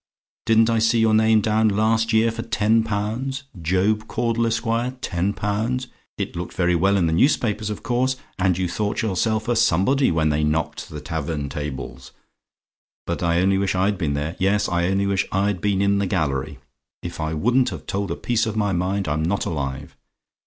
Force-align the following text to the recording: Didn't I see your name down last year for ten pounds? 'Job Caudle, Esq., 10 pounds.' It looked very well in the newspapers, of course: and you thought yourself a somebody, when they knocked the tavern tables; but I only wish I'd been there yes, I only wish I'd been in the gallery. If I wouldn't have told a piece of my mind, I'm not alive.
Didn't 0.47 0.67
I 0.71 0.79
see 0.79 0.99
your 0.99 1.13
name 1.13 1.41
down 1.41 1.69
last 1.69 2.11
year 2.11 2.31
for 2.31 2.41
ten 2.41 2.81
pounds? 2.81 3.43
'Job 3.61 4.07
Caudle, 4.07 4.47
Esq., 4.47 4.65
10 4.99 5.33
pounds.' 5.33 5.89
It 6.17 6.35
looked 6.35 6.55
very 6.55 6.73
well 6.75 6.97
in 6.97 7.05
the 7.05 7.13
newspapers, 7.13 7.69
of 7.69 7.83
course: 7.83 8.15
and 8.39 8.57
you 8.57 8.67
thought 8.67 9.03
yourself 9.03 9.47
a 9.47 9.55
somebody, 9.55 10.09
when 10.09 10.29
they 10.29 10.43
knocked 10.43 10.89
the 10.89 11.01
tavern 11.01 11.49
tables; 11.49 12.13
but 13.05 13.21
I 13.21 13.41
only 13.41 13.59
wish 13.59 13.75
I'd 13.75 13.99
been 13.99 14.15
there 14.15 14.35
yes, 14.39 14.67
I 14.67 14.87
only 14.87 15.05
wish 15.05 15.27
I'd 15.31 15.61
been 15.61 15.83
in 15.83 15.99
the 15.99 16.07
gallery. 16.07 16.57
If 17.03 17.19
I 17.19 17.35
wouldn't 17.35 17.69
have 17.69 17.85
told 17.85 18.09
a 18.09 18.15
piece 18.15 18.47
of 18.47 18.57
my 18.57 18.73
mind, 18.73 19.07
I'm 19.07 19.21
not 19.21 19.45
alive. 19.45 19.95